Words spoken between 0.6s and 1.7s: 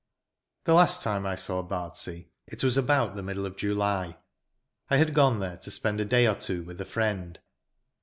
The last time I saw